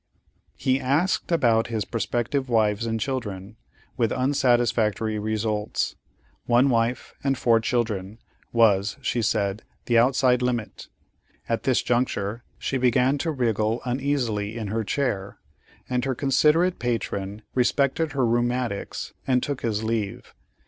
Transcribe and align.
He 0.57 0.79
asked 0.79 1.31
about 1.31 1.67
his 1.67 1.85
prospective 1.85 2.49
wives 2.49 2.87
and 2.87 2.99
children, 2.99 3.57
with 3.97 4.11
unsatisfactory 4.11 5.19
results. 5.19 5.95
One 6.47 6.71
wife 6.71 7.13
and 7.23 7.37
four 7.37 7.59
children 7.59 8.17
was, 8.51 8.97
she 9.03 9.21
said, 9.21 9.61
the 9.85 9.99
outside 9.99 10.41
limit. 10.41 10.87
At 11.47 11.65
this 11.65 11.83
juncture 11.83 12.43
she 12.57 12.79
began 12.79 13.19
to 13.19 13.29
wriggle 13.31 13.79
uneasily 13.85 14.57
in 14.57 14.69
her 14.69 14.83
chair, 14.83 15.37
and 15.87 16.03
her 16.05 16.15
considerate 16.15 16.79
patron 16.79 17.43
respected 17.53 18.13
her 18.13 18.25
"rheumatics" 18.25 19.13
and 19.27 19.43
took 19.43 19.61
his 19.61 19.83
leave. 19.83 20.33